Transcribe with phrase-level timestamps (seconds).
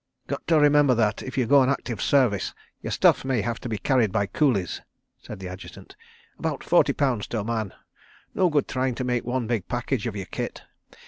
[0.25, 3.69] "Got to remember that, if you go on active service, your stuff may have to
[3.69, 4.81] be carried by coolies,"
[5.21, 5.95] said the Adjutant.
[6.39, 7.71] "About forty pounds to a man.
[8.33, 10.63] No good trying to make one big package of your kit.